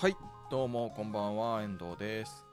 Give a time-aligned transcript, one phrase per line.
[0.00, 0.16] はい
[0.50, 2.46] どうもこんばんは遠藤です。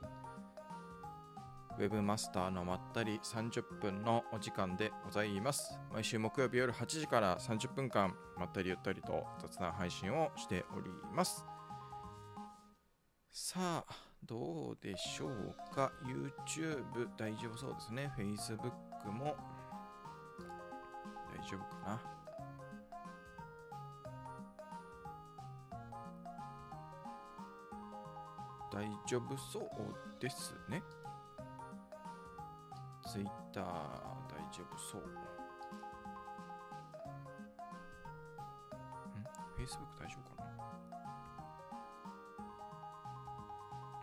[1.80, 5.80] ウェブマスターのまったり30分のお時間でございます。
[5.94, 11.46] 毎週木曜日夜8時から30分間まったりゆったりと雑談配信をしております。
[13.32, 13.96] さあ
[14.26, 18.12] どうでしょうか？YouTube 大丈夫そうですね。
[18.18, 19.38] Facebook も
[21.34, 22.17] 大丈夫かな？
[29.08, 29.70] 丈夫そう
[30.20, 30.84] ですね。
[33.12, 33.64] Twitter 大
[34.52, 35.02] 丈夫そう。
[35.02, 35.06] ん
[39.58, 40.48] ?Facebook 大丈夫かな？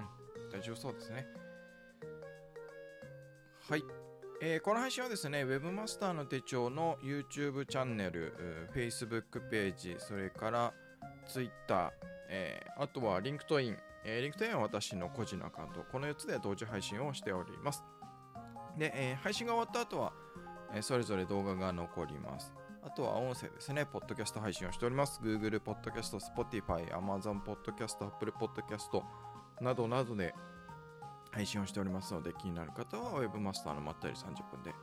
[0.01, 0.03] う
[0.47, 1.27] ん、大丈夫そうですね。
[3.69, 3.83] はい。
[4.43, 10.75] えーこの配信はですね、Webmaster の手帳の YouTube チャンネル、Facebook ページ、それから
[11.27, 11.93] Twitter、
[12.29, 17.83] えーあとは LinkedIn、えー、LinkedIn は私の個人のアカウント、この4つで同時配信をしております。
[18.79, 20.13] で、えー配信が終わった後は、
[20.75, 22.53] えーそれぞれ動画が残ります。
[22.83, 25.19] あとは音声ですね、ポッドキャスト配信をしております。
[25.23, 29.03] Google Podcast、Spotify、Amazon Podcast、Apple Podcast
[29.63, 30.35] などなどで
[31.31, 34.75] 配信をしておりますので、気になる方は Webmaster のまったり30分で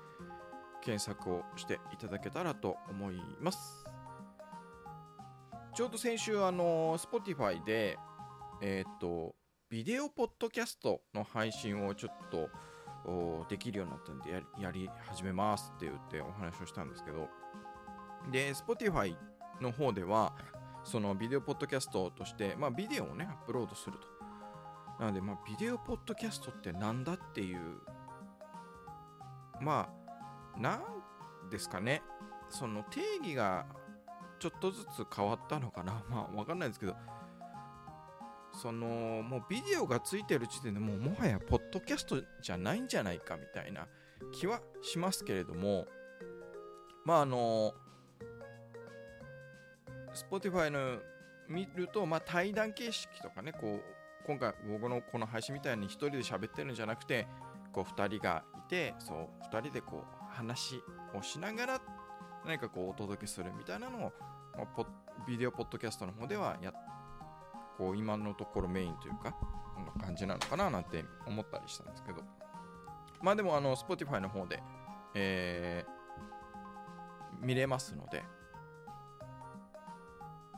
[0.82, 3.86] 検索をしていただけたらと思います。
[5.76, 8.00] ちょうど先週、あの Spotify で、
[8.62, 9.36] えっ、と、
[9.70, 12.50] ビデオポッドキャストの配信をちょっと
[13.50, 17.28] できるようになったんでやりやり始めますって言ってお話をしたんですけど、
[18.32, 19.16] で、Spotify
[19.60, 20.34] の方では、
[20.84, 24.08] そのビデオポッドキャストとして、まあ、ビデオをね、アップロードすると。
[25.00, 27.80] なので、まあ、ビデオポッドキャストってなんだっていう、
[29.60, 29.90] ま
[30.56, 32.04] あ、なんですかね、
[32.50, 33.66] その定義が
[34.40, 36.96] ちょっとずつ変わったのかな、まあ、わかんないですけど、
[38.54, 43.88] そのもうビデオがついてる時点でもうもはやポッドキャストじゃないんじゃないかみたいな
[44.34, 45.86] 気はしますけれども
[47.06, 47.74] まああの
[50.30, 51.00] Spotify の
[51.48, 53.82] 見るとまあ対談形式とかねこう
[54.28, 57.28] 今回僕のこの配信みたいに一人で喋ってるんじゃなくて
[57.74, 60.82] こう2人がいてそう2人でこう話
[61.18, 61.82] をしながら
[62.46, 64.02] 何かこうお届けするみたいなのを、
[64.58, 64.86] まあ
[65.28, 66.74] ビデオポッドキャストの方ではやっ
[67.82, 69.32] こう今のところメインというか
[69.74, 72.22] こんな感じなのかななんて思ったりしたんですけど。
[73.24, 74.62] まあでもあの Spotify の方で、
[75.16, 76.02] えー
[77.42, 78.24] 見れますので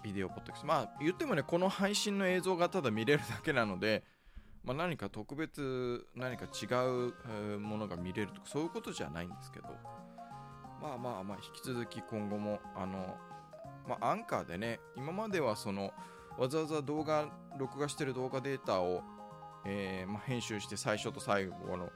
[0.03, 0.67] ビデオポッドキャスト。
[0.67, 4.03] まあ言ってもねこの配信の映像がただ見れるだけなので、
[4.65, 6.65] まあ、何か特別何か違
[7.55, 9.67] うものが見れるとかそういうことじゃないんですけど。
[10.81, 13.15] まあまあまあ引き続き今後もあの
[13.87, 15.93] まあアンカーでね今まではその
[16.37, 17.27] わざわざ動画
[17.57, 19.01] 録画してる動画データを、
[19.65, 21.89] えーまあ、編集して最初と最後の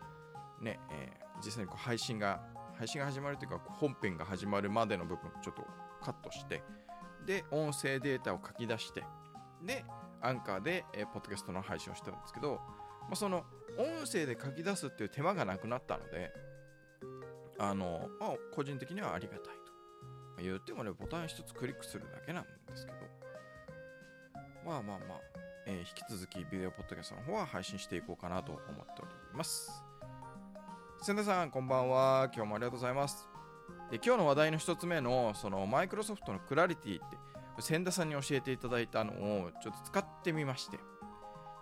[0.62, 2.42] ね、えー実際にこう配信が
[2.78, 5.64] 配信が始まるというか本編が始まるまでの部分ちょっと
[6.02, 6.64] カットして
[7.26, 9.04] で音声データを書き出して
[9.64, 9.86] で
[10.22, 12.60] アンカーで、えーポッドキャストの配信をしてたんですけど、
[13.02, 13.46] まあ、その
[13.78, 16.32] 音声で書き出すっていう手間がなくなったので
[17.60, 19.54] あの、まあ、個人的にはありがたいと、ま
[20.40, 22.98] あ言ってもねボタン一つクリックするだけなんですけど
[24.68, 25.20] まあまあまあ、
[25.66, 29.72] えー引き続きビデオポッドキャストの方は配信していこうかなと思っております。
[31.02, 32.30] 千田さん、こんばんは。
[32.36, 33.30] 今日もありがとうございます。
[33.90, 40.80] で今日の話題の一つ目の、そのマイクロソフトのクラリティって、千田さんに教えていただいたのをちょっと使ってみまして、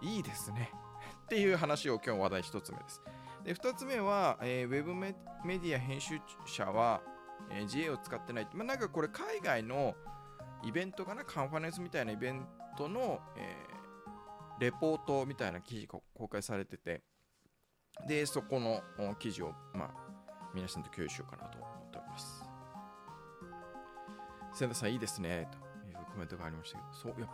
[0.01, 0.71] いいですね。
[1.25, 3.03] っていう話を今日話題一つ目です。
[3.43, 7.03] で、二つ目は、えーウェブメメディア編集者は、
[7.51, 8.47] えー GA を使ってない。
[8.55, 9.93] まあ、なんかこれ海外の
[10.63, 13.75] イベントかな、カンファレンスみたいなイベントの、えー
[14.59, 17.01] レポートみたいな記事が公開されてて、
[18.07, 18.81] で、そこの
[19.15, 19.89] 記事を、まあ、
[20.53, 22.43] 皆さんと共有しようかなと思っております。
[24.53, 25.57] 千田さん、いいですね、と
[25.89, 27.29] いうコメントがありましたけど、そう、いや、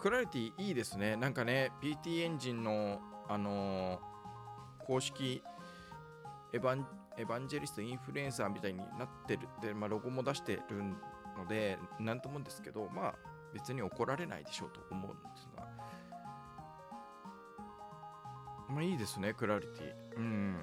[0.00, 1.16] クラリティいいですね。
[1.16, 4.12] なんかね、PT エンジンの、あのー
[4.84, 5.40] 公式
[6.52, 6.86] エヴァン
[7.16, 9.48] エヴァンジェリスト、インフルエンサーみたいになってる。
[9.60, 10.82] で、まあ、ロゴも出してる
[11.38, 13.14] ので、なんともんですけど、まあ、
[13.52, 15.66] 別に怒られないでしょうと思うんですが、
[18.68, 20.16] まあいいですね、クラリティ。
[20.16, 20.56] うん。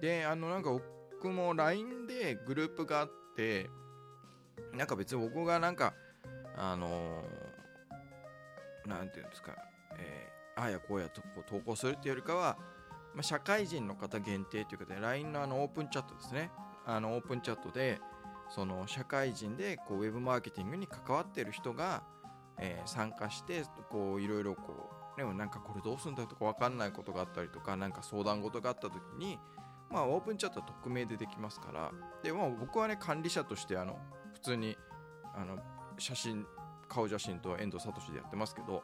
[0.00, 3.68] で、あの、なんか僕も LINE でグループがあって、
[4.72, 5.94] なんか別に僕がなんか、
[6.56, 9.54] あのーなんていうんですか、
[9.98, 12.58] えーああやこうやとこう投稿するっていうよりかは、
[13.14, 16.50] まあ、社会人の方限定ということで、LINE のあのオープンチャットですね。
[16.84, 18.00] あのオープンチャットで、
[18.48, 22.02] その社会人でこうウェブマーケティングに関わってる人が、
[22.58, 29.38] えー、参加してこういろいろこうでもなんかこれどうすんだとか分かんないことがあったりとか何か相談事があった時に
[29.90, 31.90] まあオープンチャットは匿名でできますから。
[32.22, 33.98] で、まあ、僕はね管理者としてあの
[34.34, 34.76] 普通に
[35.34, 35.58] あの
[35.98, 36.46] 写真
[36.88, 38.82] 顔写真と遠藤聡でやってますけど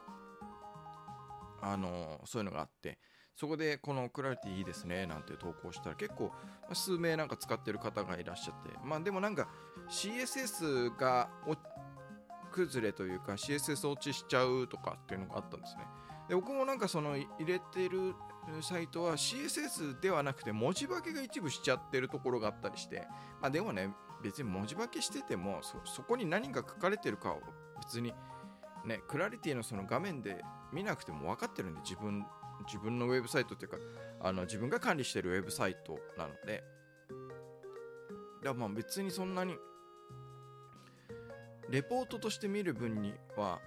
[1.61, 2.99] あのそういうのがあって。
[3.35, 6.31] そこでこのクラリティいいですねなんて投稿したら結構
[6.73, 9.49] 数名なんか使ってる方がいらっしゃってまあでもなんか
[9.89, 11.29] CSS が
[12.51, 15.81] 崩れというか CSS 落ちしちゃうとかっていうのがあったんですね。
[16.29, 18.15] で僕もなんかその入れてる
[18.61, 23.07] サイトは CSS ではなくて文字化けが一部しちゃってるところがあったりして
[23.41, 23.89] まあでもね
[24.23, 27.41] 別に文字化けしててもそこに何が書かれてるかを
[27.79, 28.13] 別に
[28.85, 30.43] ねクラリティのその画面で
[30.73, 32.25] 見なくても分かってるんで自分
[32.65, 33.77] 自分のウェブサイトっていうか
[34.21, 36.63] あの自分が管理してるウェブサイトなので
[38.43, 39.55] だまあ別にそんなに
[41.69, 43.59] レポートとして見る分には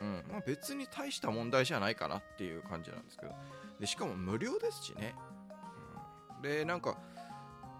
[0.00, 3.32] うんまあ、別に大した問題じゃないかなっていう感じなんですけど
[3.78, 5.14] でしかも無料ですしね、
[6.36, 6.98] うん、でなんか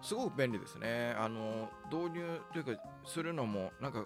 [0.01, 1.15] すごく便利ですね。
[1.17, 4.05] あの導入というかするのもなんか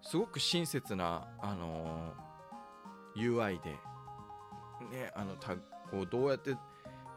[0.00, 2.12] すごく親切な、あの
[3.16, 3.76] UI で、
[4.90, 5.56] ね、あのタ
[5.90, 6.56] こうどうやって、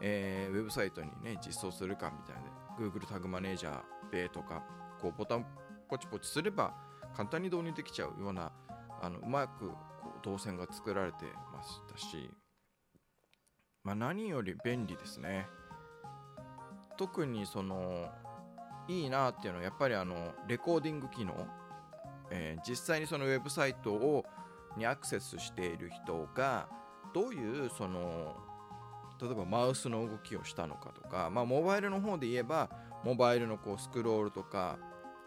[0.00, 2.58] えー、ウェブサイトに、ね、実装するかみたいな。
[2.78, 4.62] Google タグマネージャーでとか
[5.00, 5.44] こうボタン
[5.88, 6.72] ポチポチすれば
[7.14, 8.52] 簡単に導入できちゃうような
[9.02, 9.74] あのうまくこ
[10.22, 12.30] う動線が作られてましたし、
[13.82, 15.48] まあ、何より便利ですね。
[16.96, 18.08] 特にその
[18.88, 21.46] いいなっていうのはやっぱりあのレコーディング機能、
[22.30, 24.24] えー、実際にそのウェブサイトを
[24.76, 26.68] にアクセスしている人が
[27.14, 28.36] どういうその
[29.20, 32.70] 例えばマウスの動きをしたのかとか、まあ、モバイルの方で言えば
[33.04, 34.78] モバイルのこうスクロールとか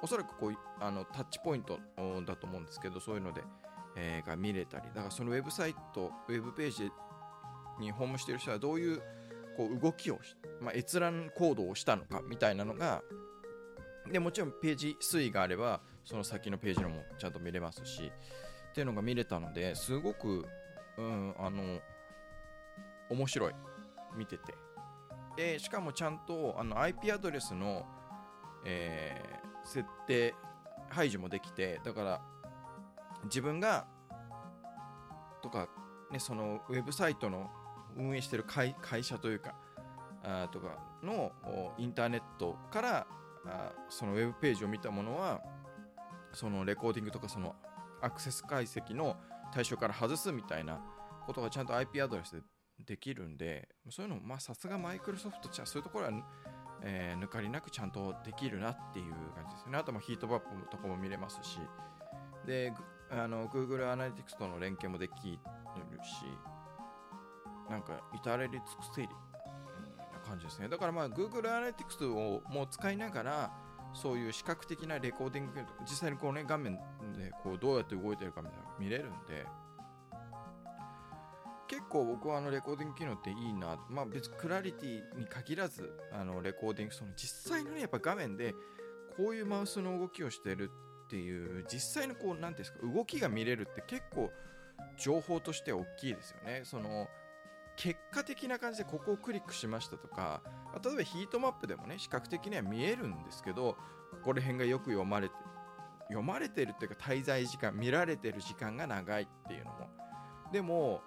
[0.01, 1.79] おそらくこうあのタッチポイント
[2.25, 3.41] だと思うんですけどそういうので、
[3.95, 6.91] えー、が見れたりだからそのウェブサイトウェブページ
[7.79, 9.01] にホームしている人はどういう
[9.57, 10.19] こう動きを、
[10.61, 13.01] まあ、閲覧行動をしたのかみたいなのが
[14.11, 18.11] でもちろんページ推移があればその先のページのもちゃんと見れますし
[18.71, 20.45] っていうのが見れたのですごく、
[21.01, 21.79] うん、あの
[23.09, 23.53] 面白い。
[24.15, 24.55] 見てて。
[25.35, 27.85] でしかもちゃんとあの IP アドレスの、
[28.65, 30.35] えー、設定
[30.89, 32.21] 排除もできてだから
[33.23, 33.85] 自分が
[35.41, 35.69] とか、
[36.11, 37.49] ね、そのウェブサイトの
[37.95, 39.55] 運営してる会会社というか
[40.23, 41.31] あとかの
[41.77, 43.07] インターネットから
[43.45, 45.41] あそのウェブページを見たものは
[46.33, 47.55] そのレコーディングとかその
[48.01, 49.15] アクセス解析の
[49.53, 50.81] 対象から外すみたいな
[51.25, 52.41] ことがちゃんと IP アドレスで
[52.85, 56.11] できるんでそういうのもさすがマイクロソフトじゃそういうところは、
[56.81, 59.77] えー、抜かりなくちゃんとできるなっていう感じですね。
[59.77, 61.59] あともヒートマップとかも見れますし。
[62.45, 62.73] で
[63.11, 66.25] あの Google Analytics との連携もできるし
[67.69, 70.69] なんか至れり尽くせりな感じですね。
[70.69, 73.51] だからまあ Google Analytics をもう使いながら
[73.93, 75.51] そういう視覚的なレコーディング
[75.81, 79.45] 実際にこうね画面でこうどうやって動いてるかみたいなの見れるんで
[81.67, 88.53] 結構僕はあのレコーディング機能っていいなまあ別にクラリティに限らずあのレコーディングその実際のねやっぱ画面で
[89.15, 90.69] こういうマウスの動きをしてる
[91.05, 94.31] っていう実際のこう何ていうんですか動きが見れるって結構
[94.97, 96.61] 情報として大きいですよね。
[96.63, 97.07] その
[97.75, 100.41] 結果的な感じでここをクリックしましたとか
[100.83, 103.75] 例えばヒートマップでもね視覚的には見えるんですけど
[104.11, 105.35] ここら辺がよく読まれて
[106.07, 109.89] 読まれてるっていうか滞在時間見られてる時間が長いっていうのも。
[110.51, 111.01] でも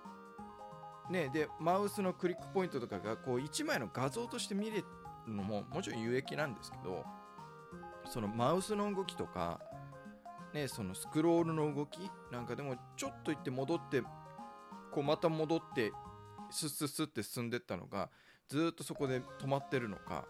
[1.11, 4.85] ねでマウスのクリックポイントとかがこう1枚の画像として見れる
[5.29, 7.05] のももちろん有益なんですけど
[8.09, 9.61] そのマウスの動きとか
[10.55, 11.99] ね、そのスクロールの動き
[12.31, 14.03] なんかでもちょっと行って戻って
[14.93, 15.93] こうまた戻って
[16.49, 18.09] スッスッスッって進んでったのが
[18.49, 20.25] ずっとそこで止まってるのか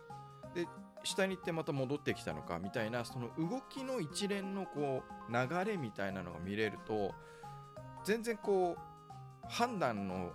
[0.55, 0.67] で
[1.03, 7.13] 下に行ってまた戻ってきたのかみたいなその動きの一連のこう流れみたいなのが見れると
[8.05, 10.33] 全然こう判断の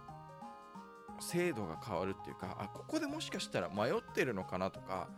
[1.20, 5.10] 精度が変わるっていうかあここでもしかしたら迷ってるのかなとか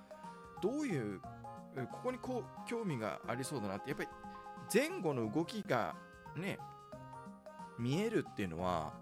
[0.61, 1.19] どういう
[1.91, 4.09] ここにこう興味がありそうだなってやっぱり
[4.73, 5.95] 前後の動きが
[6.35, 6.59] ね
[7.79, 8.93] 見えるっていうのは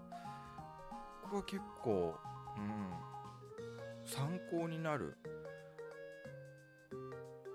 [1.22, 2.16] ここは結構、
[2.56, 3.09] うん、
[4.10, 5.16] 参考になる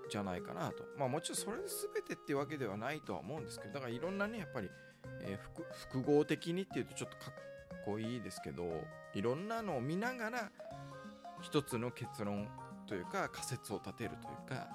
[0.08, 0.84] じゃないかなと。
[0.96, 4.70] まあもちろんそれ全てってわけではないとは思うんですけどだからいろんなねやっぱり、
[5.20, 8.64] えー、複合的にっていうとちょっとかっこいいですけど
[9.14, 10.50] いろんなのを見ながら
[11.42, 12.48] 一つの結論
[12.86, 14.68] というか仮説を立てるというか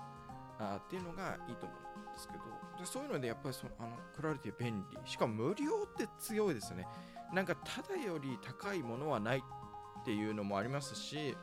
[0.60, 2.40] あっていうのがいいと思うんですけど
[2.80, 4.98] でそういうのでやっぱりそあのクラリティ便利。
[5.06, 6.88] しかも無料って強いですね。
[7.34, 11.38] なんかただより高いものはないっていうのもありますし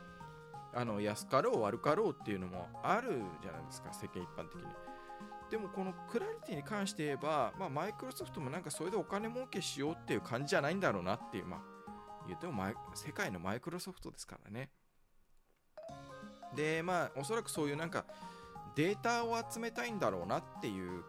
[0.73, 4.63] あの安かろう悪かろうっていうのもあるじゃないですか世間一般的に
[5.49, 11.59] でもこのクラリティに関して言えば、まあ、マイクロソフトもなんかそれでお金儲けしようっていう感じじゃないんだろうなっていう、まあ、
[12.27, 14.69] 言っても世界のマイクロソフトですからね。
[16.55, 18.05] で、まあ、おそらくそういうなんか
[18.75, 21.03] データを集めたいんだろうなっていう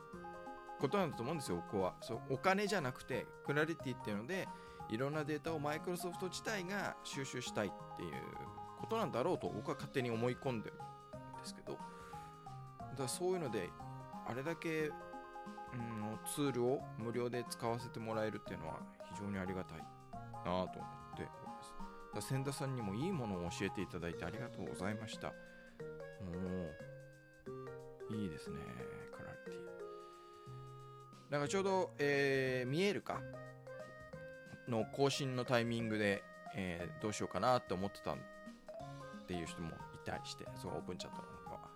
[0.80, 1.94] ことなんだと思うんですよ、僕は。
[2.00, 4.48] そうお金じゃなくて、クラリティっていうので、
[4.88, 8.12] いろんなデータをマイクロソフト自体が収集したいっていう
[8.80, 10.84] ことなんだろうと僕は勝手に思い込んでるんで
[11.44, 13.68] すけど、だからそういうので
[14.26, 14.92] あれだけ、うん、
[16.34, 18.80] ツールを無料で使わせてもらえるっていうのは
[19.14, 19.84] 非常にありがたいな
[20.44, 20.78] と思って
[21.16, 21.28] おり
[22.14, 22.28] ます。
[22.28, 25.32] 千田さんにもいいものを教えていただいてありがとうございました。
[28.10, 28.56] おいいですね、
[29.12, 29.60] クラリティ。
[31.30, 33.20] なんかちょうど、えー、見えるか？
[34.68, 36.22] の更新のタイミングで、
[36.54, 38.16] えー、どうしようかなって思ってた
[39.30, 41.70] っていう人もいたりして、そうオープンチャットの方は。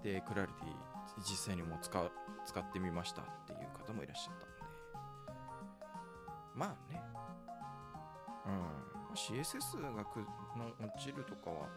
[0.00, 0.66] で、クラリティ
[1.18, 2.10] 実際にもう使
[2.46, 4.54] 使ってみましたっていう方もいらっしゃったんで。
[6.54, 7.02] まあね。
[8.46, 8.50] う
[9.12, 9.14] ん。
[9.16, 10.20] CSS がく
[10.56, 11.68] の落ちるとかは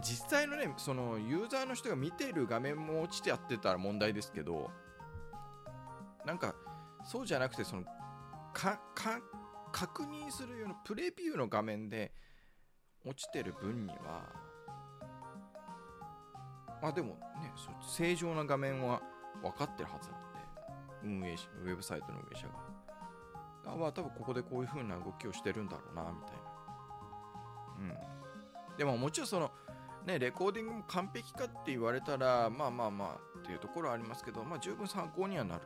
[0.00, 4.70] 実際のねそのユーザーの人が見てる画面も落ちてやってたら問題ですけど
[6.24, 6.54] なんか
[7.04, 7.84] そうじゃなくてその
[8.52, 9.20] かか
[9.70, 12.12] 確認するようなプレビューの画面で
[13.04, 14.22] 落ちてる分には
[16.82, 17.52] まあでもね、
[17.86, 19.00] 正常な画面は
[19.42, 22.54] 分かってるはずなんで、運営ウェブサイトの運営者が。
[23.72, 26.36] あまあ多分ここでこういう風な動きをしてるんだろうな、みたい
[27.88, 27.94] な。
[28.70, 28.76] うん。
[28.78, 29.50] でももちろんその、
[30.06, 35.60] ね、レコーディングも完璧かって言われたら、まあまあまあっていうところはありますけど、まあ十分参考にはなる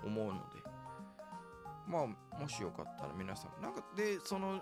[0.00, 0.62] と思うので、
[1.86, 4.60] まあもしよかったら皆さん、なんかで、その、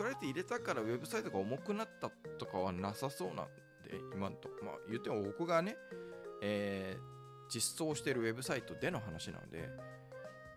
[0.00, 3.46] クラリティ入れたからウェブサイトが重くなったとかはなさそうなん
[3.84, 5.76] で今んとまあ言っても僕がね、
[6.40, 7.02] えー、
[7.52, 9.68] 実装してるウェブサイトでの話なので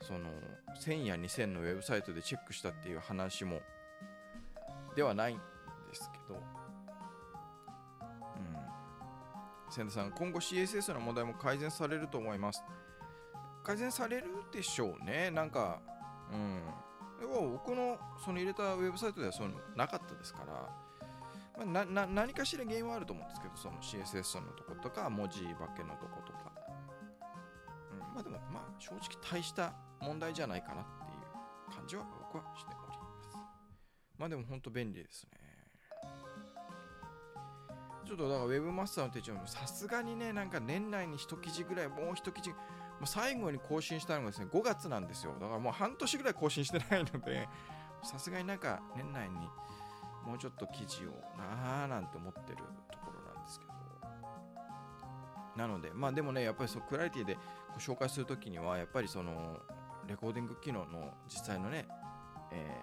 [0.02, 0.30] その
[0.82, 3.60] 1000や2000のウェブサイトでチェックしたっていう話も
[4.96, 5.44] ではないんで
[5.94, 6.42] すけどうん。
[9.70, 12.64] 千田さん今後 CSS の問題も改善されると思います。
[13.62, 15.32] 改善されるでしょうね。
[15.32, 15.82] なんか
[16.32, 16.62] うん。
[17.24, 20.68] でも僕のその入れたウェブサイトではそういうのなかったですから
[21.56, 26.52] まあ、なな何かしら原因はあると思うんですけど、その CSS のとことか、文字化けのとことか。
[27.92, 32.04] うん、まあでも、まあ正直大した問題じゃないかなっていう感じは
[32.34, 33.38] 僕はしております。
[34.18, 35.30] まあでも本当便利ですね。
[38.06, 42.52] ちょっとだから Webmaster の手帳もさすがにね、なんか年内に一記事ぐらい、もう一記事、
[43.06, 45.34] 最後に更新したのがですね、5月なんですよ。
[45.40, 47.48] だからもう半年ぐらい更新してないので、
[48.04, 49.36] さすがになんか年内に
[50.26, 52.58] もうちょっと記事をなーなんて思ってる
[52.92, 53.74] ところなんですけど。
[55.56, 57.38] なのでまあでもねやっぱりそうクラリティで
[57.74, 59.60] ご紹介するときにはやっぱりその
[60.08, 61.88] レコーディング機能の実際のね、
[62.52, 62.82] え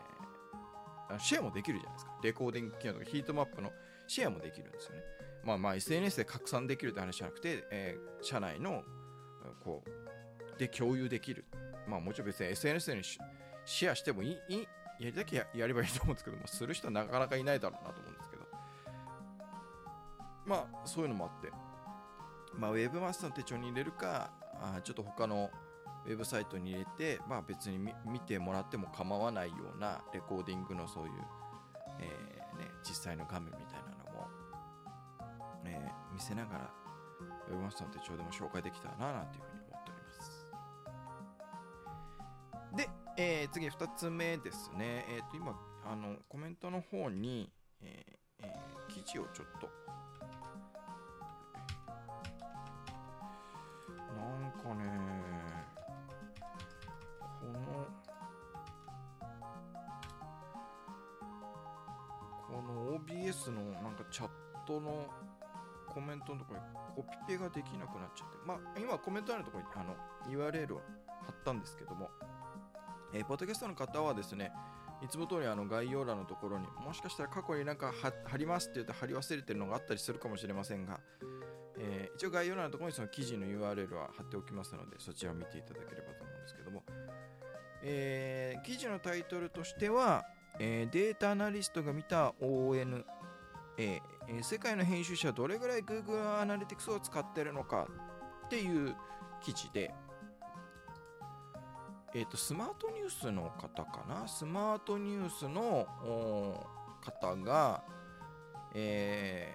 [1.10, 2.12] ー、シェアもできるじゃないですか。
[2.22, 3.70] レコーディング機能とかヒートマップの
[4.06, 5.02] シェアもできるんですよね。
[5.42, 8.84] まあまあ SNS で拡散できるって話じゃなくて、えー、社内の
[9.64, 9.90] こう
[10.60, 11.44] で共有できる。
[11.88, 18.42] まあもちろん別に SNS にシェアしてもいいやりたきゃやればいいと思うんですけども、する人はなかなかいないだろうなと思うんですけど、
[20.44, 21.50] まあ、そういうのもあって、
[22.54, 25.50] まあ、ウェブマスターの手帳に入れるか、あちょっと他の
[26.04, 31.12] ウェブサイトに入れて、まあ、別に見てもらっても構わないようなレコーディングのそういう、
[32.00, 34.28] えーね、実際の画面みたいなのも、
[35.64, 36.70] えー、見せながら、
[37.48, 39.59] ウェブマスターの手帳でも紹介できたらな、なんていうふうに
[43.22, 45.04] えー、次2つ目ですね。
[45.10, 49.68] えっ、ー、と、今、あの、コメントの方に、えー、えー、記事をちょっと、
[54.16, 54.88] なんかね、
[57.40, 57.86] この、
[62.48, 64.28] この OBS のなんかチャッ
[64.66, 65.10] トの
[65.88, 69.94] コメントのところにコピペができなくなっちゃって、まあ、今コメントあるところにあの
[70.26, 70.80] URL を
[71.26, 72.08] 貼ったんですけども、
[73.12, 74.52] えー、ポッドキャストの方はですね、
[75.02, 77.92] いつも通りあの概要欄のところにもしかしたら過去になんか
[78.24, 81.00] 貼りますって言って貼り忘れてるのがあったりするかもしれませんが、
[81.78, 86.82] えー、一応概要欄のところにその記事の URL は貼っておきますのでそちらを見ていただければと思うんですけども、
[87.82, 90.26] えー、記事のタイトルとしては、
[90.58, 93.04] えー、データアナリストが見た ONS
[93.78, 97.88] えー、世界の編集者はどれぐらい Google アナリティクスを使ってるのか
[98.44, 98.94] っていう
[99.42, 99.94] 記事で、
[102.12, 104.26] えーと、スマートニースの方かな？
[104.26, 105.86] スマートニュースの
[107.02, 107.82] 方が、
[108.74, 109.52] え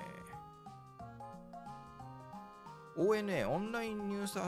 [2.98, 4.40] ー、ONA オンラインニュース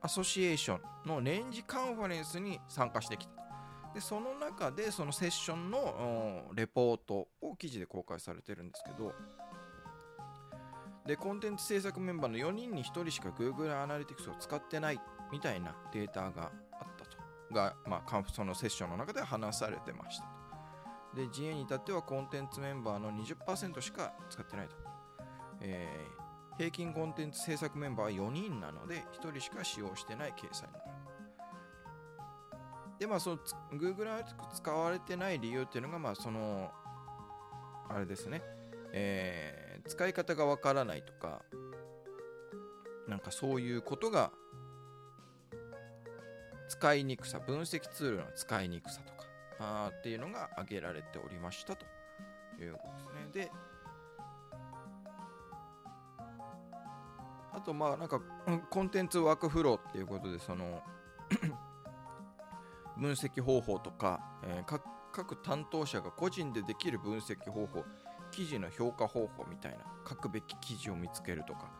[0.00, 3.34] アソシエーションの年次カンファレンスに参加してきた。
[3.92, 9.12] でその中でそのセッションのレポートを記事で公開されてるんですけど。
[11.06, 16.65] でコンテンツ制作メンバーの4人に1人しか Google アナリティクスを使ってないみたいなデータがあった
[17.52, 20.24] が、まあ、そのセッションの中で話されてました。
[21.14, 24.76] で GA に至ってはコンテンツメンバーの20%しか使ってないと、
[25.62, 30.84] えー、平均コンテンツ制作メンバーは4人なので1人しか使用してない計算になる。
[32.98, 33.38] でまあその
[33.72, 36.70] Google アナリティク使われてない理由っていうのがまあその
[37.88, 38.42] あれですね、
[38.92, 41.42] えー、使い方がわからないとか
[43.08, 44.32] なんかそういうことが
[46.68, 49.26] 使いにくさ分析ツールの使いにくさとか
[49.58, 51.86] あっていうのが挙げられておりましたと
[52.60, 53.46] いうことですね。
[53.46, 53.52] で、
[57.52, 58.20] あとまあなんか
[58.70, 60.82] コンテンツワークフローっていうことでその
[62.98, 64.80] 分析方法とか、えー、
[65.12, 67.84] 各担当者が個人でできる分析方法
[68.30, 71.70] 記事の評価方法みたいな書くべき記事を見つけるとか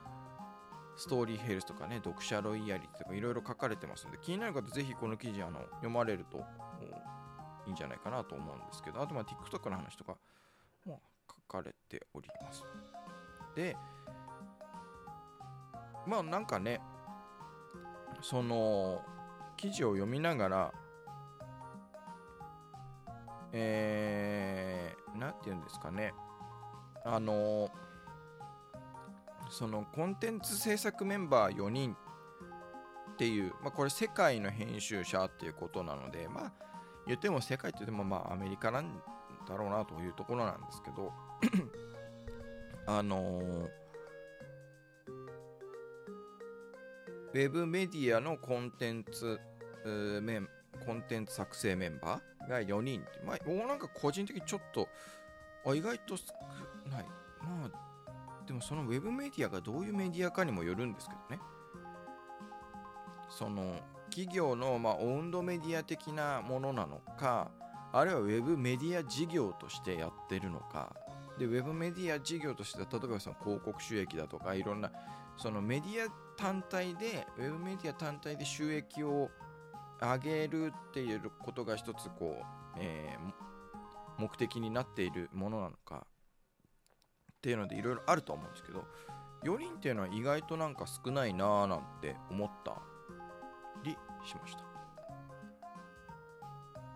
[0.97, 6.39] ストーリーヘルスとかね読者ロイヤリティとかいろいろ書かれてますので気になる方ぜひこの記事あの読まれると
[7.67, 10.17] いいんじゃないかなと思うんですけどあとまあ TikTok の話とか
[10.87, 11.01] も
[11.51, 12.65] 書かれております。
[13.55, 13.77] で
[16.07, 16.81] まあなんかね
[18.23, 19.03] その
[19.57, 20.73] 記事を読みながら
[23.53, 26.13] えー、なんて言うんですかね
[27.05, 27.71] あの
[29.57, 31.97] そのコンテンツ制作メンバー4人
[33.13, 36.53] っていう、まあ、これ世界の編集者っていうことなので、まあ、
[37.07, 39.01] 言っても世界って言ってもまあアメリカなん
[39.49, 41.11] だろうなというところなんですけど
[42.87, 43.69] あのー、
[47.33, 49.41] ウェブメディアのコンテンツ
[50.21, 50.49] メン
[50.85, 54.87] コンテンツ作成メンバーが4人まあ、なんか個人的にちょっと
[55.65, 56.25] あ意外と少
[56.91, 57.07] ない。
[57.41, 57.96] まあ
[58.47, 61.43] でもそのウェブメディアがどういうメディアかにもよるんですけどね。
[63.29, 63.81] その
[64.11, 67.51] 企業の、まあ、オウンドメディア的なものなのか
[67.93, 70.95] あるいはウェブメディア事業としてやってるのか。
[71.39, 74.91] でウェブメディア事業として例えばその広告収益だとかいろんな
[75.37, 79.31] そのメディア単体でウェブメディア単体で収益を
[80.01, 86.07] 上げるっていうことが一つこう、えー、目的になっているものなのか。
[87.47, 88.85] っていうのでいろいろあると思うんですけど
[89.45, 92.75] 4人っていうのは意外となんか少ないなーなんて思った
[93.85, 94.65] りしました。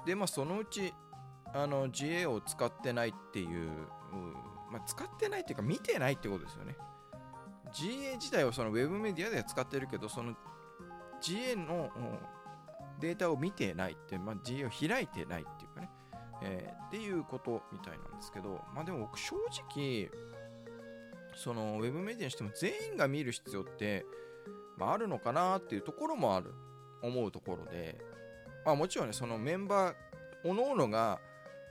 [0.05, 0.93] でまあそのうち
[1.55, 3.71] あの GA を使ってないっていう、
[4.73, 6.77] まあ、使ってないっていうか見てないってことですよね。
[7.73, 10.35] GA 自体はそのウェブメディアでは使ってるけどその
[11.23, 11.91] GA の
[12.99, 15.91] データを見てないって、まあ、GA を開いてないっていうかね、
[16.43, 19.37] えー、っていうことみたいなんですけどまあでも僕正
[19.71, 20.11] 直
[21.35, 24.05] そのウェブメディアにしても全員が見る必要って、
[24.77, 26.53] まあ、あるのかなっていうところもある。
[27.03, 27.99] 思うところで、
[28.65, 29.95] まあ、もちろんねそのメンバー
[30.45, 31.19] おのおのが、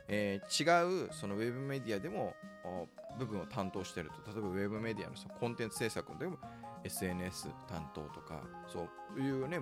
[0.08, 2.34] えー、違うそのウェブメディアでも
[3.18, 4.32] 部分を担当してると。
[4.32, 6.38] 例えばウェブメディアのそのコンテンツ制作でも
[6.84, 9.60] SNS 担当とかそういうね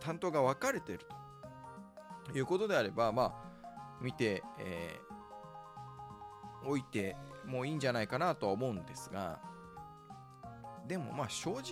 [0.00, 1.14] 担当が分かれてると。
[2.34, 3.34] いうことであればまあ
[4.00, 9.40] 見て、えー、おいてもいいんじゃないかなとは思うんですが
[10.86, 11.64] でもまあ正直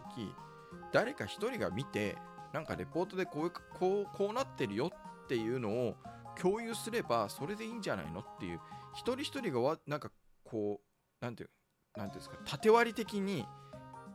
[0.92, 2.16] 誰か一人が見て
[2.52, 4.90] なんかレポートでこうこうこうなってるよ
[5.24, 5.96] っていうのを
[6.40, 8.60] 共有すればそれでいいんじゃないのっていう
[8.94, 10.10] 一人一人がわなんか
[10.44, 11.46] こうなんてい
[11.98, 13.46] うんですか縦割り的に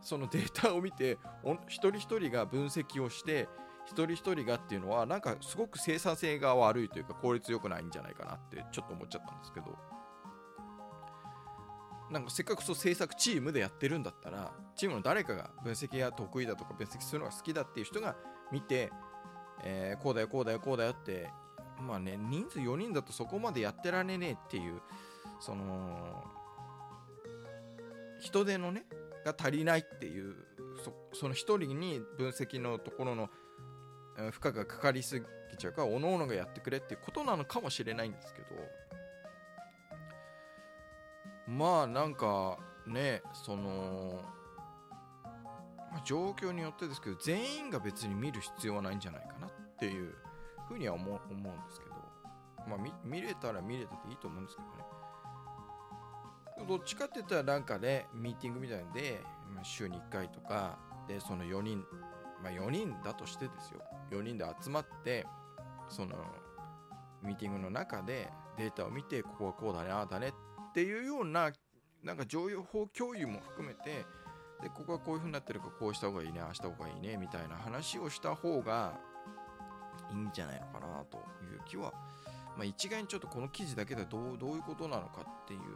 [0.02, 1.18] そのデータを見て
[1.68, 3.48] 一人一人が分析をして
[3.86, 9.97] 一人一人がっていうのはなんかすごく生産性が悪いというか効率よくないんじゃないかなってちょっと思っちゃったんですけど。
[12.12, 18.16] なんかせっかくそう制作チームでやってるんだったらチームの誰かが分析が得意だとか分析するのが好きだっていう人が
[18.52, 18.92] 見て、
[19.64, 21.30] えー、こうだよこうだよこうだよって
[21.82, 24.82] まあね人数4人だとそこまでやってられねえっていう
[25.40, 26.24] その
[28.20, 28.86] 人手のね
[29.26, 30.36] が足りないっていう
[31.14, 33.30] その1人に分析のところの
[34.32, 35.26] 負荷がかかりすぎ
[35.58, 38.48] ちゃうからおのおのがやってくれっていうことなのかもしれないんですけど
[41.48, 44.20] まあなんかねその、
[45.92, 50.14] まあ、状況によってですけど全員が別に見る必要はないんじゃないかなっていう
[50.68, 51.96] ふうには思う思うんですけど
[52.68, 54.98] まあ見れたら見れたっていいと思うんですけどね。
[56.68, 59.22] どっちかって言ったらなんかねミーティングみたいなんで、
[59.54, 61.84] まあ、週に1回とかでその4人
[62.44, 63.82] まあ4人だとしてですよ。
[64.12, 65.26] 4人で集まって
[65.88, 66.16] その
[67.24, 70.34] ミーティングの中でデータを見てここはこうだねああだねっ
[70.70, 71.52] っていうような
[72.04, 74.06] なんか情報共有も含めて
[74.62, 79.00] でここはこういう風になってるからこうした方がいいねああした方がいいねみたいな話をした方が
[80.12, 81.94] いいんじゃないのかなという気は、
[82.56, 85.68] まあ、一概にちょっとこの記事だけでどうどういうことなのかっていう、うん、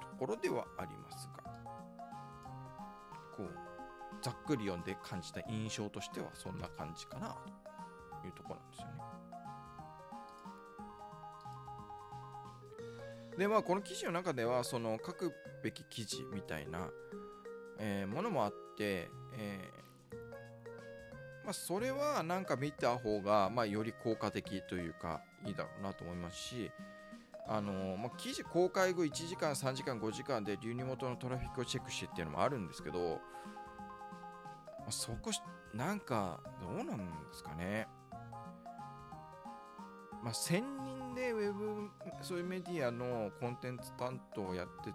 [0.00, 1.44] ところではありますが
[3.36, 3.50] こう
[4.22, 7.36] ざっくり読んで感じた印象としてはそんな感じかな
[8.20, 8.95] というところなんですよね。
[13.38, 16.88] でまあこの記事の中ではその書くべき記事みたいな、
[17.78, 26.70] えー、ものもあって、えー、まあ、それはなんか見た方が、まあ、より効果的というかいいだろうなと思いますし
[27.48, 33.20] あのー、まあ、記事公開後1時間3時間5時間で流入元のトラフィックをチェックしてっていうのもあるんですけど、
[34.80, 35.30] まあ、そこ
[35.72, 37.86] なんかどうなんですかね。
[40.24, 44.92] まあ、1000人でウェブそういうメディアのコンテンツ担当をやって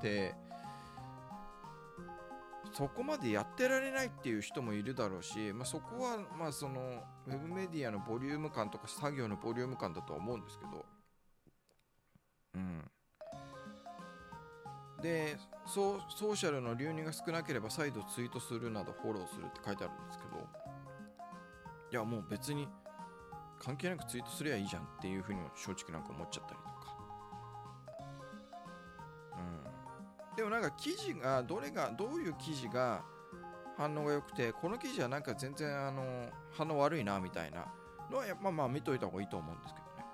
[0.00, 0.34] て
[2.72, 10.86] そこまでやってられないっていう人もいるだろうし、まあ、そこはまあそのウェブメディアのボリューム感とか作業のボリューム感だとは思うんですけど。
[12.54, 12.90] うん。
[15.02, 20.46] でソソーシャルの流入が少なければ再度ツイートするなどフォローするって書いてあるんですけど。
[21.90, 22.68] いやもう別に
[23.58, 26.96] 関係なくツイートすりゃいいじゃんっていうふうにも正直なんか思っちゃったりとか。
[30.30, 30.36] うん。
[30.36, 33.02] でもなんか記事が、どれが、どういう記事が
[33.76, 37.66] 反応が良くて、この記事はなんか全然あの反応悪いなみたいな
[38.10, 40.04] のは、まあまあ見といた方がいいと思うんですけどね。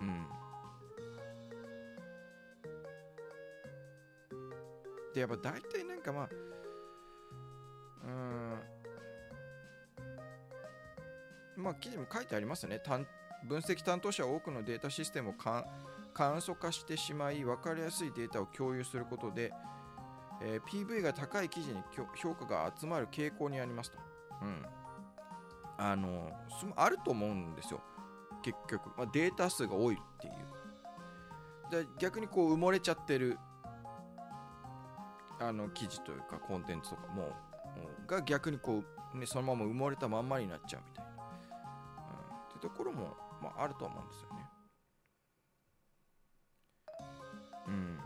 [0.00, 0.40] うん。
[5.14, 6.28] で、やっぱ大体なんかまあ、
[8.04, 8.39] うん、
[11.60, 12.80] まあ、記事も書いてありますよね。
[13.44, 15.32] 分析担当者は多くのデータシステムを
[16.12, 19.52] 簡素化してしまい、分かりやすいデータを共有することで、
[20.42, 21.82] えー、PV が高い記事に
[22.16, 23.98] 評価が集まる傾向にありますと。
[24.42, 24.66] うん。
[25.78, 26.30] あの、
[26.76, 27.80] あると思うんですよ。
[28.42, 28.88] 結局。
[28.96, 30.34] まあ、データ数が多いっていう。
[31.70, 33.38] で逆にこう埋もれちゃってる
[35.38, 37.30] あの記事というかコンテンツとかも
[38.06, 38.82] が逆にこ
[39.14, 41.09] う、ね、そのまま埋もれたまんまになっちゃうみたいな。
[42.60, 44.50] ところも、まあ、あると思うんですよね。
[47.68, 47.98] うん。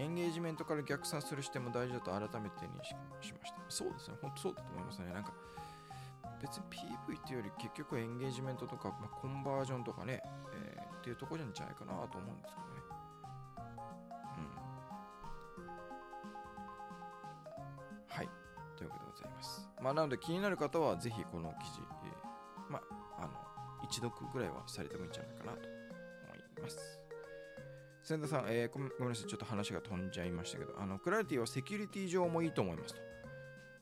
[0.00, 3.58] エンゲージメントから逆算する視点も大事だと改めて認識しました。
[3.68, 5.12] そうですね、本当そうだと思いますね。
[5.12, 5.32] なんか、
[6.40, 10.22] 別に PV っていうより結局エンゲージメントとか、まあ、コンバージョンとかね、
[10.54, 12.67] えー、っていうところじゃないかなと思うんですけど
[19.80, 22.80] まあ、なので気になる方はぜひこの記事、えー、ま
[23.18, 23.30] あ、あの、
[23.84, 27.00] 一読ぐらいはされてもいいんじゃないかなと思います。
[28.02, 33.00] 千田さん、えー、ごめんなさい、ちょっと話が飛んじゃいましたけど、あの、クラリティはセキュリティ上もいいと思いますと。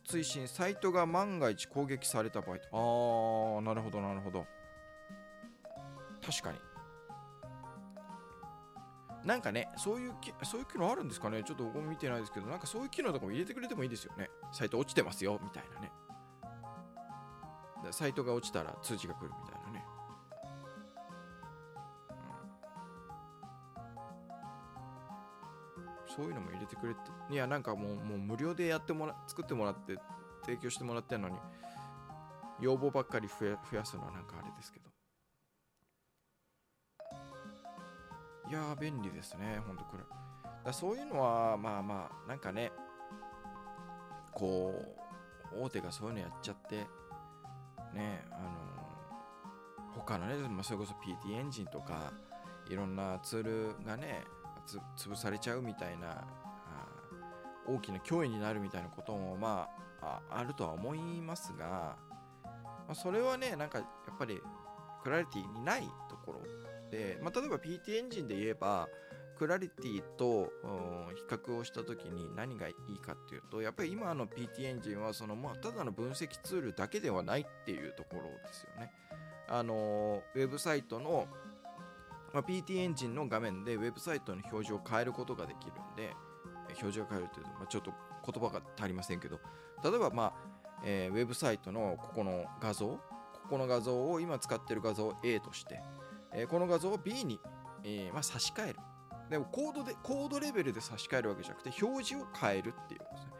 [0.05, 2.67] 追伸、サイトが万が一攻撃された場合と。
[2.71, 4.45] あー、なるほど、なるほど。
[6.25, 6.59] 確かに。
[9.27, 10.13] なんかね、そういう
[10.43, 11.43] そういう機能あるんですかね？
[11.43, 14.29] ちょっと僕も見てないですけど、なんかそういう機能とかも入れてくれてもいいですよね。
[14.53, 15.91] サイト落ちてますよ、みたいなね。
[17.91, 19.85] サイトが落ちたら通知が来るみたいなね。
[26.15, 26.99] そういうのも入れてくれて。
[27.29, 29.97] いや、なんかもうもう無料でやってもら、作ってもらって、
[30.45, 31.37] 提供してもらってるのに、
[32.61, 34.87] 要望ばっかり増や増やすのはなんかあれですけど。
[38.49, 40.03] いやー、便利ですね、ほんとこれ。
[40.63, 42.71] だそういうのは、まあまあ、なんかね、
[44.31, 44.73] こ
[45.53, 46.87] う、大手がそういうのやっちゃって、
[47.93, 52.13] ね、あのー、他のね、まあ、それこそ PT エンジンとか、
[52.69, 54.23] いろんなツールがね、
[54.65, 56.25] つ潰されちゃうみたいな、
[57.67, 59.67] 大きな脅威になるみたいなことも、ま
[60.01, 61.97] あ、あるとは思いますが、
[62.43, 64.41] まあ、それはね、なんかやっぱり、
[65.03, 66.41] クラリティにないところ、
[67.21, 68.87] まあ、例えば PT エンジンで言えば、
[69.37, 70.51] クラリティと
[71.15, 78.91] 比較をした時に何がいいかっていうとやっぱり今の PT エンジンはそのまあただの分析ツールだけではないっていうところですよね。
[79.47, 81.27] あのウェブサイトの、
[82.33, 86.13] まあ、PT エンジンの画面でウェブサイトの表示を変えることができるんで
[86.69, 87.93] 表示を変えるというと、まあ、ちょっと
[88.29, 89.39] 言葉が足りませんけど
[89.83, 90.33] 例えば、まあ
[90.83, 93.01] えー、ウェブサイトのここの画像こ
[93.51, 95.81] この画像を今使ってる画像を A として、
[96.37, 97.39] えー、この画像を B に、
[97.83, 98.79] えーまあ、差し替える。
[99.29, 103.31] でもコードでコードレベルで差し替えるわけじゃなくて表示を変えるっていうことですね。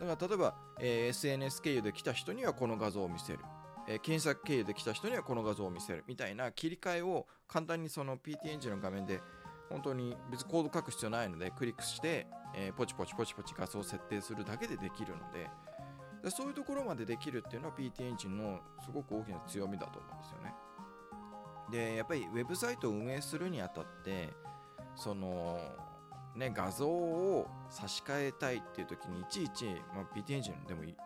[0.00, 3.40] だから例えば、えー、SNS 経由で来た人にはこの画像を見せる、
[3.88, 6.04] え、検索経由で来た人にはこの画像を見せる。
[6.06, 9.20] みたいな切り替えを簡単にその PT エンジンの画面で
[9.70, 15.48] 本当に別にコード書く必要ないのでクリックして、えー、ポチポチポチポチ画像を設定するだけでできるので。
[16.30, 20.52] そういうところまでできるっていうのは PT エンジンのすごく大きな強みだと思うんですよね。
[21.70, 24.32] でやっぱりウェブサイトを運営するにあたって
[24.94, 25.58] その
[26.34, 30.96] ね画像を差し替えたいっていう時にいちいち、まあ、PT エンジンでもね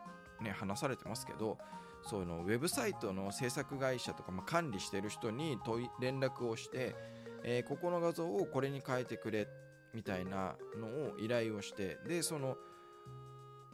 [0.52, 1.58] 話されてますけど
[2.02, 6.94] そのウェブサイトの制作会社とか、まあ、管理してる人に問い連絡をして
[7.42, 9.48] えー、ここの画像をこれに変えてくれ
[9.94, 12.56] みたいなのを依頼をしてでその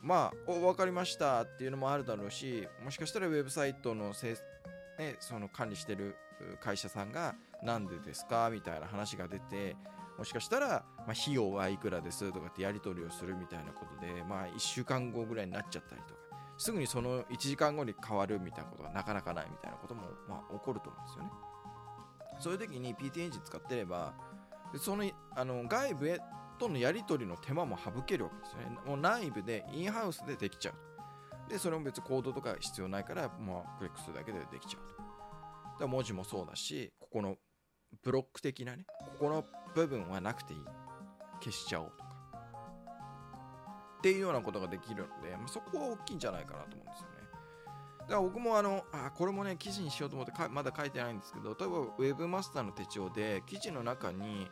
[0.02, 4.36] まあお分かりましたっていうのもあるだろうしもしかしたらウェブサイトのせ、
[4.98, 6.16] ね、その管理してる
[6.60, 8.50] 会社さんがなんでですか？
[8.50, 9.76] みたいな話が出て
[10.18, 12.32] もしかしたら、まあ、費用はいくらです？
[12.32, 16.20] とかってやり取りをするみたいなことで、まあ、1週間後ぐらいになっちゃったりとか
[16.58, 21.30] すぐにその1時間後に変わるみたいなことがなかなかないみたいなことも、まあ、起こると思うんですよね。
[22.40, 24.14] そういう時に PT エンジン使ってれば
[24.78, 25.04] その
[25.34, 26.18] あの外部へ
[26.58, 28.78] とのやり取りの手間も省けるわけですよね。
[28.86, 30.74] もう内部でインハウスでできちゃう
[31.48, 35.84] でそれも別にコードとか必要ないから、まあ、クリックするだけでできちゃうと。
[35.84, 37.36] で文字もそうだしここの
[38.02, 40.60] ブロック的なねここの部分はなくていい。
[41.40, 42.10] 消しちゃおうとか。
[43.98, 47.16] っていうようなことができるので、まあ、そこは大きいんじゃないかなと思うんですよね。
[48.00, 54.48] だから僕もあのあこれもね記事にしようと思ってまだ書いてないんですけど例えばウェブマスターの手帳で記事の中に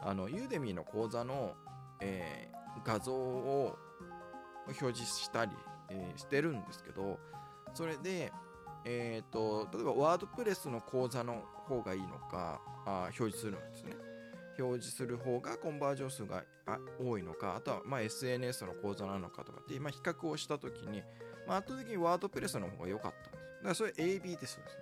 [0.00, 1.54] あのユーデミーの講座の、
[2.00, 3.78] えー、画像を
[4.66, 5.52] 表示したり、
[5.88, 7.18] えー、してるんですけど
[7.74, 8.32] それで、
[8.84, 13.96] えーと、例えばワードプレスの講座の方がいいのかあ表示するんですね
[14.58, 16.44] 表示する方がコンバージョン数が
[16.98, 21.02] 多いのかあとはま SNS の講座なのかとかって今比較をした時に
[21.46, 23.44] まあ、圧倒的にワードプレスの方が良かったんです。
[23.56, 24.76] だからそれ AB テストです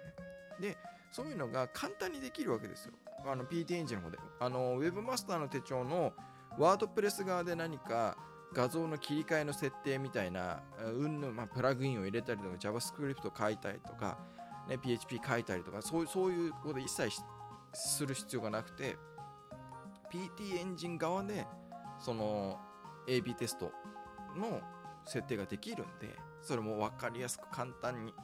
[0.61, 0.69] ね。
[0.69, 0.77] で、
[1.13, 2.95] そういうのが簡単にできるわけですよ。
[3.27, 4.19] あの PT エンジンの方で。
[4.41, 6.13] あの、Webmaster の手帳の
[6.59, 8.17] ワードプレス側で何か
[8.55, 14.19] 画像の切り替えの設定みたいな、うんぬまあ、プラグインを入れたりとか、JavaScript を書いたりとか、
[14.69, 17.11] ね、PHP 書いたりとか、そうそういうこと一切
[17.73, 18.97] する必要がなくて、
[20.11, 21.47] PT エンジン側で、
[21.99, 22.59] その
[23.09, 23.73] AB テスト
[24.37, 24.61] の
[25.05, 28.15] 設定ができるんで、それも分かりやすく簡単に、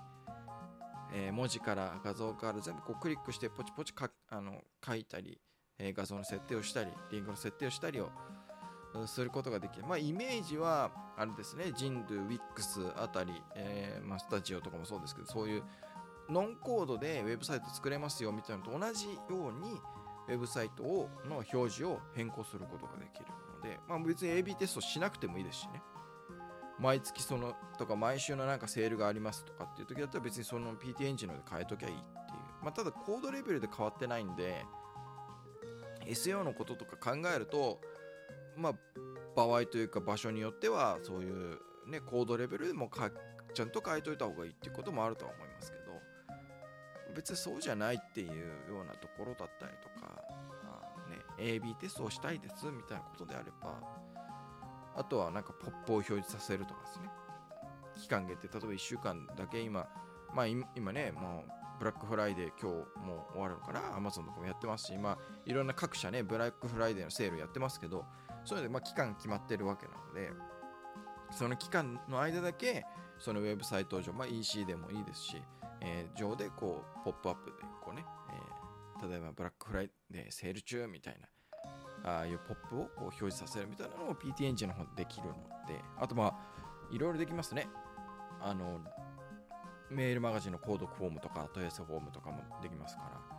[1.12, 5.40] えー、文字から画像から全部こうクリックしてポチポチかあの書いたり、
[5.78, 8.10] えー、画像の設定をしたりリンクの設定をしたりを
[9.06, 9.86] することができる。
[9.86, 15.62] まあ、イメージは、あれですね、ジンドゥ、ウィックスあたり、えー、まあ、スタジオとかもそうですけど、そういう
[16.28, 19.80] ノンコードでウェブサイト作れますよみたいなのと同じように、
[20.28, 23.26] ウェブサイトをの表示を変更することができる
[23.56, 25.82] ので、まあ、別に AB テストしなくてもいいですしね。
[26.78, 32.04] 毎月そのとか毎週のなんかセールがありますとかっていう時だったら別にその PT エンジンので変えときゃいいっていう。
[32.62, 34.64] まあ、ただコードレベルで変わってないんで
[36.06, 37.80] SEO のこととか考えると
[38.60, 38.72] まあ
[39.34, 43.10] 場合というか場所によってはそういうねコードレベルでもか
[43.54, 45.84] ちゃんと変えといた方がいいっていうこともあるとは思いますけど
[47.14, 50.22] 別にそうじゃないっていうようなところだったりとか、
[50.64, 53.80] あね、AB テストをしたいですみたいなことであれば
[54.96, 57.08] あとはなんかポップを表示させるとかですね。
[57.96, 59.88] 期間限定、例えば1週間だけ今、
[60.34, 68.04] まあ今ね、もうブラックフライデー今日もう終わるのかな ?Amazon とかもやってますし、まあいろんな各社ね、ブラックフライデーのセールやってますけど、
[68.50, 70.32] そういうのでまあ期間決まってるわけなので、
[71.30, 72.84] その期間の間だけ、
[73.20, 75.42] そのウェブサイト上、まあ EC でもいいですし、
[75.80, 78.04] えー、上でこう、ポップアップでこうね、
[79.00, 81.20] えー、例えばブラックフライデーセール中みたい
[82.02, 85.34] な、ああいうポップをこう表示させるみたいなのも PT エンジンの方でできるの
[85.68, 86.34] で、あとまあ、
[86.90, 87.68] いろいろできますね。
[88.40, 88.80] あの、
[89.90, 93.36] メールマガジンの購読フォームとか問い合わせフォームとかもできますから、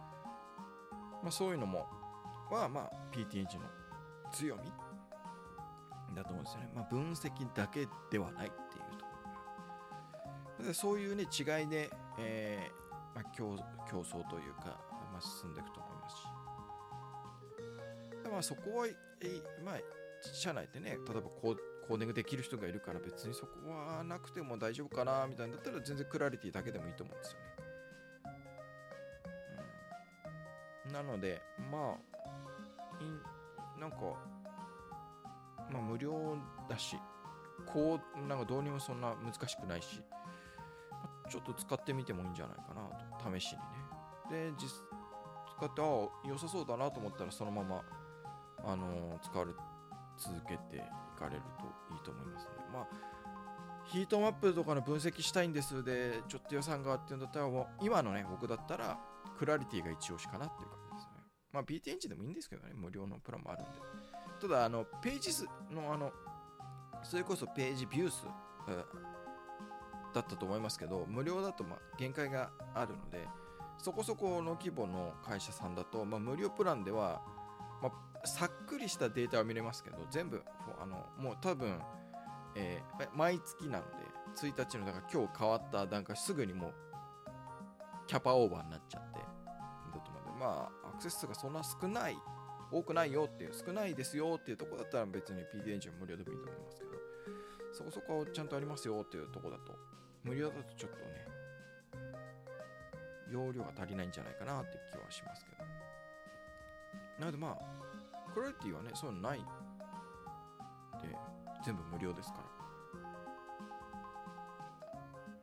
[1.21, 1.86] まあ、そういうのも、
[2.50, 3.67] は、まあ、PT エンジンの
[4.32, 4.71] 強み
[6.15, 6.69] だと思うんですよね。
[6.76, 9.12] まあ、分析だけではないっていうとこ
[10.60, 13.58] ろでそういうね、違いで、えーまあ、競
[13.89, 14.80] 競争というか、
[15.12, 16.24] まあ、進んでいくと思いますし、
[18.32, 18.93] まあそこは、え
[19.63, 19.76] まあ、
[20.21, 27.52] 社内でね、例えばコーディングできる人がいるから別にそこはなくても大丈夫かなみたいなだったら全然クラリティだけでもいいと思うんですよね。
[30.93, 33.21] なのでまあいん
[33.80, 33.97] なんか
[35.71, 36.38] まあ無料
[36.69, 36.97] だし
[37.65, 40.01] こうなんかどうにもそんな難しくないし
[41.29, 42.81] ちょっと使ってみてもいいんじゃないかな
[43.17, 44.51] と試しにね。
[44.51, 44.69] で実
[45.57, 47.84] 使ってああ良さそうだなと思ったらそのまま
[48.63, 49.51] あのー使われ
[50.17, 50.79] 続けてい
[51.19, 52.88] かれるといいと思いますねまあ
[53.86, 58.97] ヒートマップとかの分析したいんですでちょっと予算があっていうんだったらもう今のね僕だったら
[59.38, 61.23] クラリティが一押しかなっていう感じですね。
[61.51, 63.71] まあ BT エンジンでもいいんですけどね無料のプランもあるんで。
[64.41, 66.12] ただあのページ数のあの
[67.04, 68.25] それこそページビュー数
[70.13, 73.27] だったと思いますけど無料だとま限界があるので
[73.77, 77.21] そこそこの規模の会社さんだと、まあ、無料プランでは、
[77.82, 77.89] ま
[78.23, 80.43] あ、さっくりしたデータは見れますけど全部
[80.80, 81.80] あのもう多分、
[82.56, 86.73] えー毎月なので1日のだから今日変わった段階すぐにもう
[88.08, 92.17] キャパオーバーになっちゃってだと思うんでまあアクセス数がそんな少ない
[92.71, 96.91] 多くないよっていう少ないですよっていうとこだったら別に PD エンジン無料でもいいと思いますけど
[97.73, 99.75] そこそこちゃんとありますよっていうとこだと
[100.23, 101.03] 無料だとちょっとね
[103.31, 105.62] 容量が足りないんじゃないかなって気はしますけど。
[107.21, 109.45] なのでまあクラリティはねそういうのないで
[111.63, 112.43] 全部無料ですから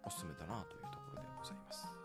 [0.04, 1.97] おすすめだなというところでございます。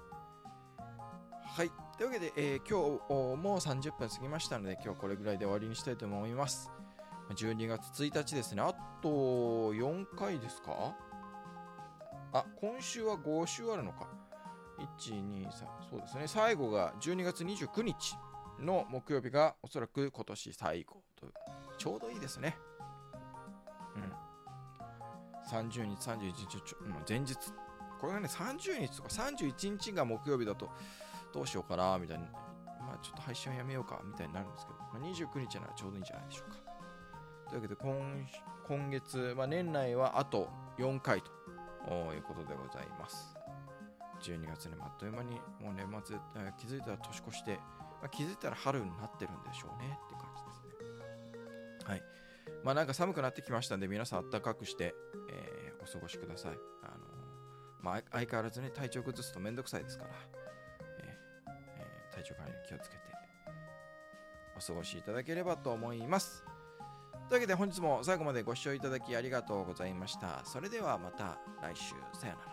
[1.55, 1.71] はい。
[1.97, 6.71] というわけで、えー今日もう30分過ぎましたので今日これぐらいで終わりにしたいと思います。
[7.29, 8.63] 12月1日ですね。
[8.63, 9.09] あと
[9.73, 10.95] 4回ですか？
[12.33, 14.07] あ今週は5週あるのか。
[14.97, 15.51] 123
[15.91, 16.27] そうですね。
[16.27, 18.17] 最後が12月29日
[18.59, 21.27] の木曜日がおそらく今年最後と
[21.77, 22.57] ちょうどいいですね。
[23.95, 25.51] うん。
[25.51, 27.37] 30日31日ちょ前日。
[28.01, 30.71] これがね30日とか31日が木曜日だと
[31.34, 32.26] どうしようかなみたいな。
[32.80, 36.58] まあちょっと配信はやめようかみたいになるんですけど、まあ、29日ならちょうどいいんじゃないでしょうか。
[37.50, 38.28] というわけで今
[38.67, 41.32] 今月、まあ、年内はあと4回と。
[42.15, 43.36] いうことでございます。
[44.22, 47.60] 12月にあっという間にもう年末、えー気づいたら年越して、
[48.02, 51.89] まあ、気づいたら春になってるんでしょうねって感じですね。
[51.89, 52.04] はい。
[52.63, 54.96] まあなんか寒くなってきましたんで皆さんあったかくして、
[55.30, 56.52] えーお過ごしください。
[56.84, 56.93] あの
[57.82, 60.12] まあ相変わらずね体調崩すとめんどくさいですから、
[62.23, 63.01] 体調管理気をつけて
[64.55, 66.43] お過ごしいただければと思います。
[67.27, 70.41] というわけで本日も最後までご視聴いただきありがとうございました。
[70.45, 71.95] それではまた来週。
[72.17, 72.52] さよなら。